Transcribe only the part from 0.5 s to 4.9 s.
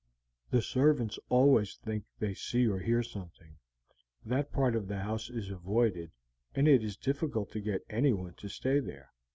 servants always think they see or hear something. That part of